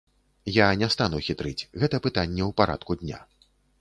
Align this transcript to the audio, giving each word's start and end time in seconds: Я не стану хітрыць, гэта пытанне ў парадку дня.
Я 0.53 0.69
не 0.81 0.87
стану 0.95 1.21
хітрыць, 1.27 1.67
гэта 1.83 1.99
пытанне 2.07 2.41
ў 2.47 2.51
парадку 2.63 2.91
дня. 3.03 3.21